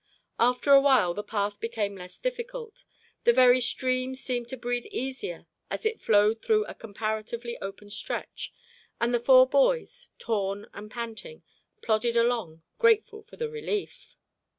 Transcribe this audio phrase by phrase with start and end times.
[0.39, 2.85] After a while the path became less difficult;
[3.23, 8.51] the very stream seemed to breathe easier as it flowed through a comparatively open stretch,
[8.99, 11.43] and the four boys, torn and panting,
[11.83, 14.15] plodded along, grateful for the relief.